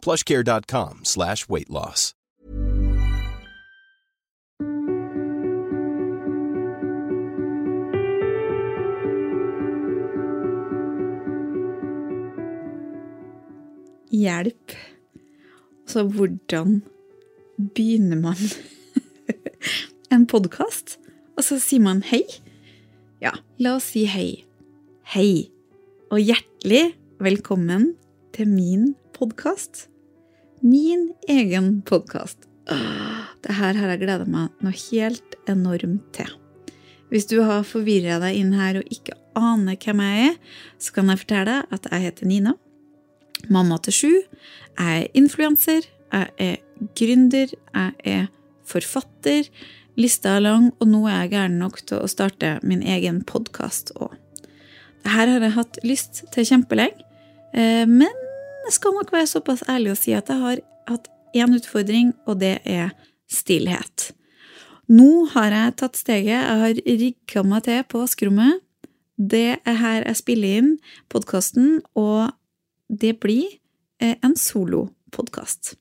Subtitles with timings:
[0.00, 2.14] plushcare.com slash weight loss.
[14.10, 14.74] Hjelp.
[15.86, 16.82] Så hvordan
[17.74, 18.38] begynner man
[20.14, 20.98] en podkast?
[21.38, 22.24] Og så sier man hei.
[23.22, 24.44] Ja, la oss si hei.
[25.14, 25.50] Hei.
[26.10, 26.90] Og hjertelig
[27.22, 27.94] velkommen
[28.34, 29.09] til min podkast.
[30.60, 32.46] Min egen podkast.
[33.44, 36.30] Det her har jeg gleda meg noe helt enormt til.
[37.12, 40.38] Hvis du har forvirra deg inn her og ikke aner hvem jeg er,
[40.80, 42.54] så kan jeg fortelle deg at jeg heter Nina.
[43.52, 44.14] Mamma til sju.
[44.78, 45.90] Jeg er influenser.
[46.14, 47.52] Jeg er gründer.
[47.52, 48.26] Jeg er
[48.64, 49.52] forfatter.
[50.00, 53.92] Lista er lang, og nå er jeg gæren nok til å starte min egen podkast
[54.00, 54.16] òg.
[55.04, 57.04] Dette har jeg hatt lyst til kjempelenge,
[57.52, 58.19] eh, men
[58.66, 62.40] jeg skal nok være såpass ærlig å si at jeg har hatt én utfordring, og
[62.42, 62.92] det er
[63.30, 64.10] stillhet.
[64.90, 68.58] Nå har jeg tatt steget, jeg har rigga meg til på vaskerommet.
[69.20, 70.70] Det er her jeg spiller inn
[71.12, 72.32] podkasten, og
[72.88, 73.46] det blir
[74.02, 75.76] eh, en solopodkast.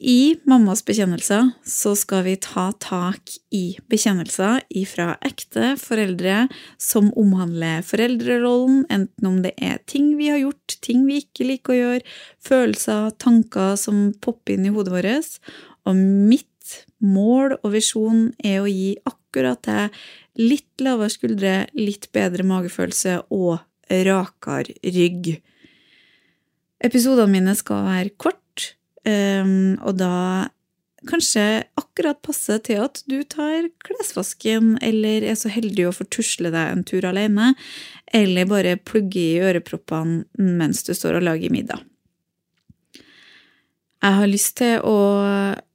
[0.00, 6.46] I Mammas bekjennelser så skal vi ta tak i bekjennelser ifra ekte foreldre
[6.80, 11.74] som omhandler foreldrerollen, enten om det er ting vi har gjort, ting vi ikke liker
[11.74, 15.38] å gjøre, følelser, tanker som popper inn i hodet vårt.
[15.84, 19.88] Og mitt mål og visjon er å gi akkurat det
[20.40, 23.58] litt lavere skuldre, litt bedre magefølelse og
[23.90, 25.36] rakere rygg.
[26.84, 28.40] Episodene mine skal være kort,
[29.04, 30.14] Um, og da
[31.08, 36.52] kanskje akkurat passe til at du tar klesvasken, eller er så heldig å få tusle
[36.54, 37.52] deg en tur alene,
[38.14, 40.24] eller bare plugge i øreproppene
[40.58, 41.84] mens du står og lager middag.
[44.04, 44.96] Jeg har lyst til å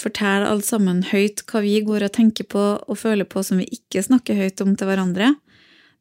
[0.00, 3.68] fortelle alle sammen høyt hva vi går og tenker på og føler på som vi
[3.78, 5.32] ikke snakker høyt om til hverandre.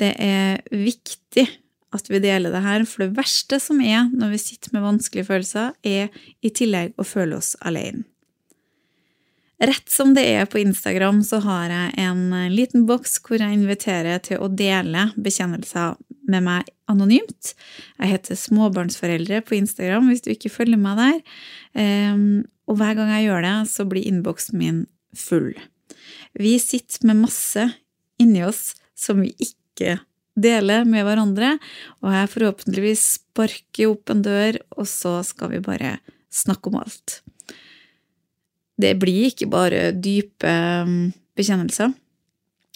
[0.00, 1.46] Det er viktig
[1.92, 5.28] at vi deler det her, for det verste som er når vi sitter med vanskelige
[5.28, 6.08] følelser, er
[6.40, 8.06] i tillegg å føle oss alene.
[9.62, 14.18] Rett som det er på Instagram, så har jeg en liten boks hvor jeg inviterer
[14.26, 17.52] til å dele bekjennelser med meg anonymt.
[18.00, 21.20] Jeg heter Småbarnsforeldre på Instagram hvis du ikke følger meg der.
[21.78, 24.82] Ehm, og hver gang jeg gjør det, så blir innboksen min
[25.14, 25.52] full.
[26.34, 27.68] Vi sitter med masse
[28.22, 30.00] inni oss som vi ikke
[30.38, 31.56] dele med hverandre,
[32.02, 35.96] og jeg forhåpentligvis sparker opp en dør, og så skal vi bare
[36.32, 37.20] snakke om alt.
[38.80, 41.92] Det blir ikke bare dype um, bekjennelser.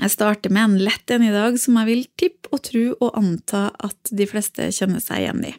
[0.00, 3.18] Jeg starter med en lett en i dag som jeg vil tippe og tro og
[3.18, 5.54] anta at de fleste kjenner seg igjen i.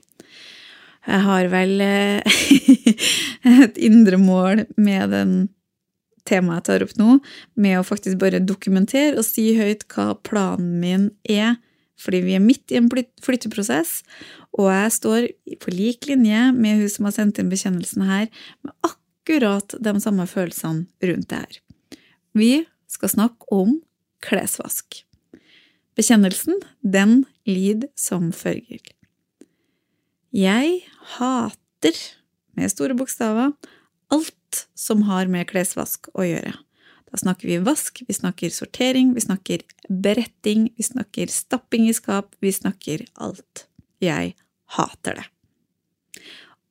[1.02, 2.41] Jeg har vel eh,
[3.66, 5.34] et indre mål med den
[6.29, 7.18] temaet jeg tar opp nå,
[7.58, 11.58] med å faktisk bare dokumentere og si høyt hva planen min er
[12.02, 14.02] fordi vi er midt i en flytteprosess,
[14.58, 15.28] og jeg står
[15.62, 18.28] på lik linje med hun som har sendt inn bekjennelsen her,
[18.66, 21.62] med akkurat de samme følelsene rundt det her.
[22.38, 22.52] Vi
[22.92, 23.78] skal snakke om
[24.24, 25.04] klesvask.
[25.98, 28.82] Bekjennelsen, den lyder som følger.
[30.32, 30.82] Jeg
[31.18, 31.96] hater,
[32.56, 33.54] med store bokstaver,
[34.12, 36.54] alt som har med klesvask å gjøre.
[37.12, 42.36] Da snakker vi vask, vi snakker sortering, vi snakker beretting, vi snakker stapping i skap,
[42.40, 43.66] vi snakker alt.
[44.00, 44.36] Jeg
[44.78, 45.28] hater det.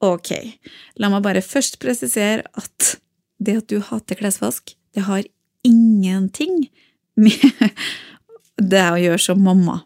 [0.00, 0.32] Ok,
[0.96, 2.94] la meg bare først presisere at
[3.40, 5.26] det at du hater klesvask, det har
[5.66, 6.70] ingenting
[7.20, 7.44] med
[8.72, 9.82] det å gjøre som mamma.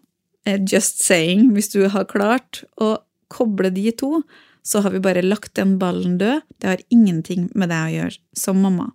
[0.46, 2.96] Eh, just saying, hvis du har klart å
[3.32, 4.20] koble de to,
[4.64, 6.46] så har vi bare lagt den ballen død.
[6.62, 8.92] Det har ingenting med deg å gjøre som mamma.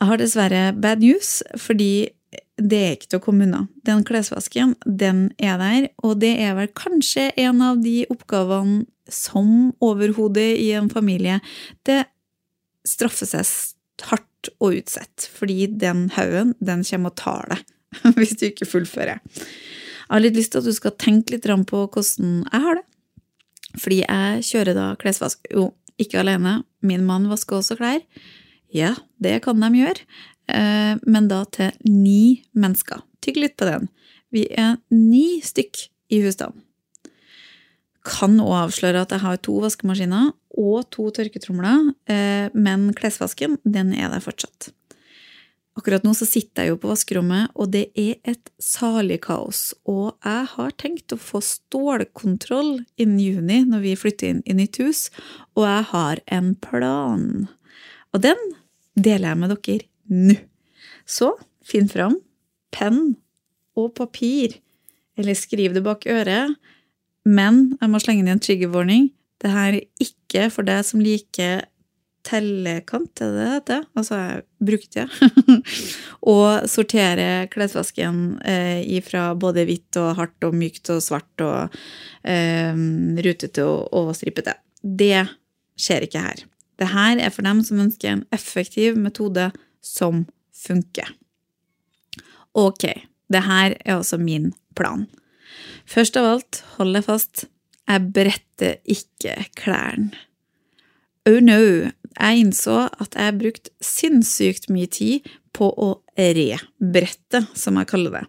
[0.00, 2.08] Jeg har dessverre bad news, fordi
[2.60, 3.64] det er ikke til å komme unna.
[3.84, 9.72] Den klesvasken, den er der, og det er vel kanskje en av de oppgavene som
[9.82, 11.40] overhodet i en familie
[11.88, 12.04] det
[12.86, 18.46] straffer seg hardt og utsett, fordi den haugen, den kommer og tar deg hvis du
[18.48, 19.20] ikke fullfører.
[19.20, 22.86] Jeg har litt lyst til at du skal tenke litt på hvordan jeg har det.
[23.78, 25.68] Fordi jeg kjører da klesvask Jo,
[26.02, 26.64] ikke alene.
[26.82, 28.00] Min mann vasker også klær.
[28.70, 30.06] Ja, det kan de gjøre,
[30.48, 33.02] eh, men da til ni mennesker.
[33.20, 33.88] Tygg litt på den.
[34.30, 36.62] Vi er ni stykk i husstanden.
[38.06, 43.92] Kan òg avsløre at jeg har to vaskemaskiner og to tørketromler, eh, men klesvasken, den
[43.92, 44.70] er der fortsatt.
[45.78, 49.70] Akkurat nå så sitter jeg jo på vaskerommet, og det er et salig kaos.
[49.88, 54.80] Og jeg har tenkt å få stålkontroll innen juni, når vi flytter inn i nytt
[54.82, 55.06] hus,
[55.54, 57.46] og jeg har en plan.
[58.12, 58.40] Og den
[58.98, 60.36] deler jeg med dere nå.
[61.06, 61.32] Så
[61.66, 62.18] finn fram
[62.74, 63.16] penn
[63.78, 64.56] og papir,
[65.18, 66.56] eller skriv det bak øret.
[67.26, 69.10] Men jeg må slenge inn en trigger warning.
[69.40, 71.64] Det her er ikke for deg som liker
[72.26, 73.84] tellekant, er det det heter?
[73.96, 75.60] Altså, jeg brukte det.
[76.32, 81.78] og sortere klesvasken eh, ifra både hvitt og hardt og mykt og svart og
[82.28, 82.76] eh,
[83.24, 84.58] rutete og, og stripete.
[84.80, 85.24] Det
[85.80, 86.44] skjer ikke her.
[86.80, 89.50] Det her er for dem som ønsker en effektiv metode
[89.84, 90.24] som
[90.56, 91.12] funker.
[92.56, 92.88] Ok,
[93.30, 95.06] det her er også min plan.
[95.86, 97.44] Først av alt, hold deg fast,
[97.90, 100.10] jeg bretter ikke klærne.
[101.28, 101.60] Oh no,
[102.16, 108.24] jeg innså at jeg brukte sinnssykt mye tid på å rebrette, som jeg kaller det.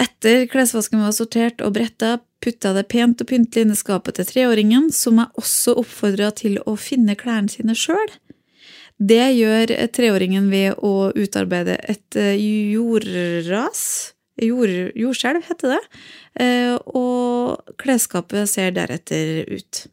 [0.00, 4.26] Etter klesvasken var sortert og bretta, putta det pent og pyntelig inn i skapet til
[4.26, 8.16] treåringen, som jeg også oppfordra til å finne klærne sine sjøl.
[9.02, 12.38] Det gjør treåringen ved å utarbeide et eh,
[12.72, 15.80] jordras jord, Jordskjelv, heter det.
[16.42, 19.86] Eh, og klesskapet ser deretter ut.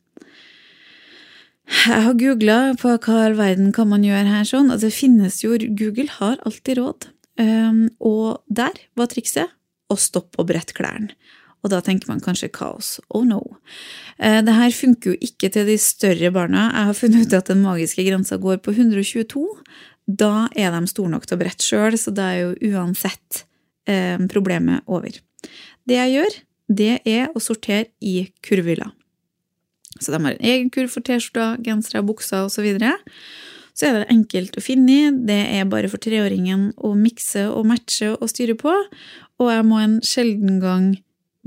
[1.70, 4.72] Jeg har googla på hva all verden kan man gjøre her sånn.
[4.74, 7.10] og det finnes jo Google har alltid råd.
[7.40, 9.54] Um, og der var trikset
[9.90, 11.16] å stopp å brette klærne.
[11.60, 12.98] Og da tenker man kanskje kaos.
[13.12, 13.42] Oh no.
[14.16, 16.70] Uh, det her funker jo ikke til de større barna.
[16.72, 19.44] Jeg har funnet ut at den magiske grensa går på 122.
[20.08, 23.44] Da er de store nok til å brette sjøl, så da er jo uansett
[23.90, 25.20] eh, problemet over.
[25.84, 26.40] Det jeg gjør,
[26.80, 28.90] det er å sortere i kurvhylla.
[30.00, 32.56] Så de har en egen kurv for T-skjorter, gensere, bukser osv.
[32.56, 32.96] Så, videre.
[33.80, 35.12] Så er det enkelt å finne i.
[35.30, 38.74] Det er bare for treåringen å mikse og matche og styre på.
[39.40, 40.90] Og jeg må en sjelden gang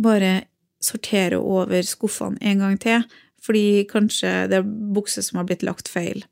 [0.01, 0.47] bare
[0.83, 3.05] sortere over skuffene en gang til,
[3.45, 6.25] fordi kanskje det er bukser som har blitt lagt feil.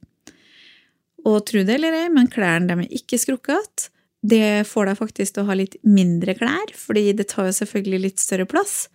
[1.29, 3.91] Og tro det eller ei, men klærne er ikke skrukket.
[4.25, 8.06] Det får deg faktisk til å ha litt mindre klær, fordi det tar jo selvfølgelig
[8.08, 8.87] litt større plass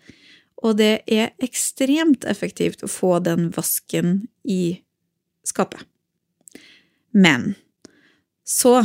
[0.66, 4.80] og det er ekstremt effektivt å få den vasken i
[5.46, 5.84] skapet.
[7.16, 7.54] Men
[8.46, 8.78] så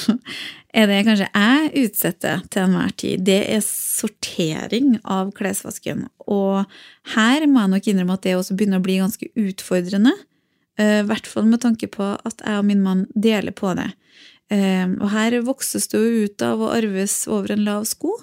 [0.78, 6.06] er det kanskje jeg utsetter til enhver tid, det er sortering av klesvasken.
[6.30, 6.62] Og
[7.16, 10.14] her må jeg nok innrømme at det også begynner å bli ganske utfordrende.
[10.78, 13.90] Eh, I hvert fall med tanke på at jeg og min mann deler på det.
[14.52, 18.14] Eh, og her vokses det jo ut av å arves over en lav sko.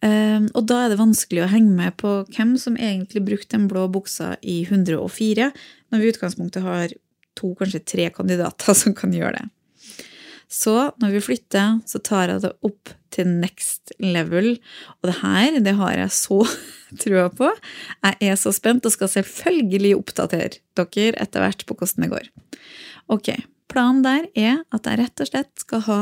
[0.00, 3.66] Um, og da er det vanskelig å henge med på hvem som egentlig brukte den
[3.68, 5.50] blå buksa i 104,
[5.92, 6.94] når vi i utgangspunktet har
[7.38, 9.48] to, kanskje tre kandidater som kan gjøre det.
[10.50, 14.56] Så når vi flytter, så tar jeg det opp til next level.
[14.98, 16.40] Og det her, det har jeg så
[17.04, 17.52] trua på.
[18.02, 22.26] Jeg er så spent og skal selvfølgelig oppdatere dere etter hvert på hvordan det går.
[23.14, 23.30] Ok,
[23.70, 26.00] planen der er at jeg rett og slett skal ha,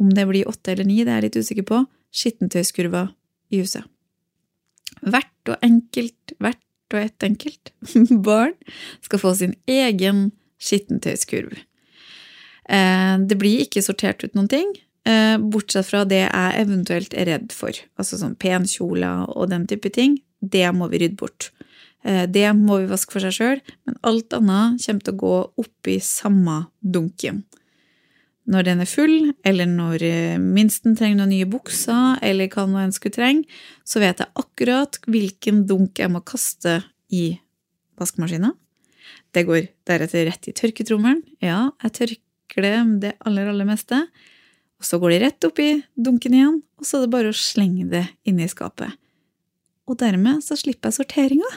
[0.00, 1.82] om det blir åtte eller ni, det er jeg litt usikker på,
[2.14, 3.12] skittentøyskurver
[3.52, 3.84] i huset.
[5.04, 6.62] Hvert og enkelt, hvert
[6.94, 7.72] og ett enkelt
[8.28, 8.54] barn
[9.04, 10.28] skal få sin egen
[10.62, 11.54] skittentøyskurv.
[12.68, 14.72] Eh, det blir ikke sortert ut noen ting,
[15.08, 17.76] eh, bortsett fra det jeg eventuelt er redd for.
[18.00, 20.18] Altså sånn penkjoler og den type ting.
[20.40, 21.50] Det må vi rydde bort.
[22.04, 25.36] Eh, det må vi vaske for seg sjøl, men alt annet kommer til å gå
[25.64, 27.44] oppi samme dunken
[28.48, 32.80] når den er full, eller når eh, minsten trenger noen nye bukser, eller hva nå
[32.80, 36.80] enn skulle trenge, så vet jeg akkurat hvilken dunk jeg må kaste
[37.12, 37.36] i
[38.00, 38.54] vaskemaskina.
[39.36, 41.20] Det går deretter rett i tørketrommelen.
[41.44, 42.74] Ja, jeg tørker det
[43.04, 44.00] det aller, aller meste.
[44.78, 47.36] Og så går det rett opp i dunken igjen, og så er det bare å
[47.36, 48.94] slenge det inn i skapet.
[49.88, 51.50] Og dermed så slipper jeg sorteringa.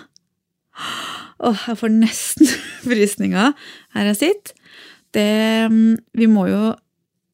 [1.41, 2.51] Åh, jeg får nesten
[2.87, 3.53] frysninger
[3.95, 4.57] her jeg sitter.
[5.15, 6.71] Det, mm, vi må jo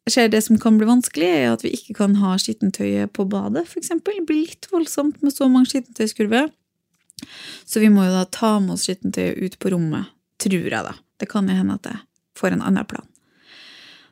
[0.07, 3.65] skjer det som kan bli vanskelig, er at vi ikke kan ha skittentøyet på badet,
[3.67, 3.91] f.eks.
[3.91, 6.50] Det blir litt voldsomt med så mange skittentøyskurver.
[7.67, 10.96] Så vi må jo da ta med oss skittentøyet ut på rommet, tror jeg, da.
[11.17, 12.03] Det kan jo hende at jeg
[12.39, 13.07] får en annen plan.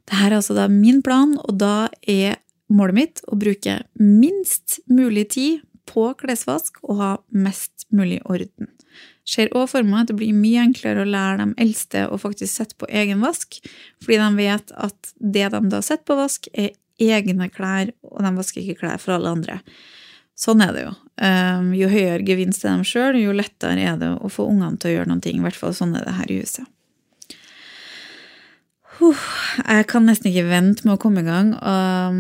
[0.05, 5.29] Dette er altså da min plan, og da er målet mitt å bruke minst mulig
[5.38, 8.72] tid på klesvask og ha mest mulig orden.
[9.25, 12.51] Ser òg for meg at det blir mye enklere å lære de eldste å faktisk
[12.51, 13.58] sette på egen vask,
[14.03, 18.32] fordi de vet at det de da setter på vask, er egne klær, og de
[18.38, 19.60] vasker ikke klær for alle andre.
[20.36, 20.94] Sånn er det jo.
[21.15, 24.91] Um, jo høyere gevinst er dem sjøl, jo lettere er det å få ungene til
[24.91, 25.32] å gjøre noe.
[25.32, 26.67] I hvert fall sånn er det her i huset.
[29.00, 31.55] Jeg kan nesten ikke vente med å komme i gang.
[31.60, 32.20] Um,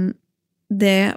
[0.71, 1.15] det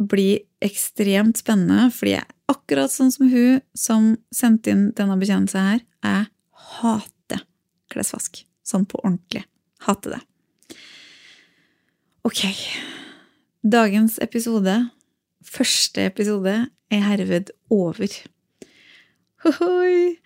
[0.00, 5.84] blir ekstremt spennende, fordi jeg akkurat sånn som hun som sendte inn denne bekjennelsen her.
[6.04, 6.26] Jeg
[6.80, 7.44] hater
[7.92, 8.42] klesvask.
[8.66, 9.44] Sånn på ordentlig.
[9.86, 10.20] Hater det.
[12.26, 12.44] Ok.
[13.64, 14.76] Dagens episode,
[15.44, 16.54] første episode,
[16.90, 18.12] er herved over.
[19.44, 20.18] Hohoi.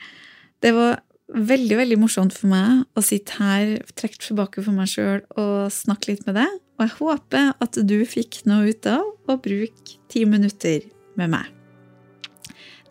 [0.65, 1.03] Det var
[1.35, 6.13] veldig, veldig morsomt for meg å sitte her, trukket tilbake for meg sjøl og snakke
[6.13, 6.61] litt med deg.
[6.75, 10.83] Og jeg håper at du fikk noe ut av å bruke ti minutter
[11.19, 11.51] med meg.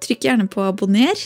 [0.03, 1.19] Trykk gjerne på abonner,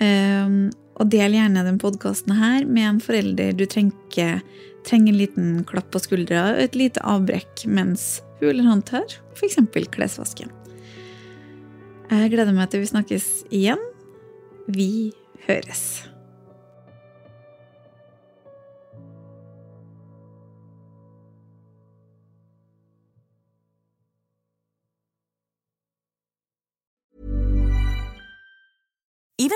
[0.00, 0.70] ehm,
[1.00, 4.42] og del gjerne den podkasten her med en forelder du trenger,
[4.84, 9.16] trenger en liten klapp på skuldra og et lite avbrekk mens hun eller han tør,
[9.36, 9.58] f.eks.
[9.92, 10.52] klesvasken.
[12.10, 13.82] Jeg gleder meg til vi snakkes igjen.
[14.70, 15.12] Vi
[15.46, 16.10] høres.